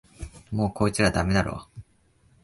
[0.49, 1.67] もうこいつらダメだろ